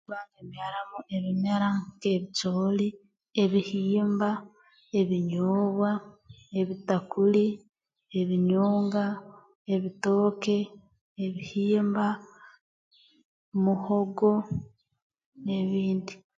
Mbanza 0.07 0.39
mbyaramu 0.47 0.97
ebimera 1.15 1.69
nk'ebicooli 1.93 2.87
ebihimba 3.43 4.29
ebinyoobwa 4.99 5.91
ebitakuli 6.59 7.45
ebinyonga 8.19 9.05
ebitooke 9.73 10.57
ebihimba 11.25 12.07
muhogo 13.63 14.31
n'ebindi 15.43 16.13